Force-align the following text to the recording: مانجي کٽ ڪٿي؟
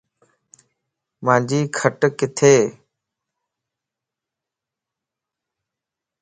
مانجي 1.25 1.59
کٽ 1.77 1.99
ڪٿي؟ 2.19 2.55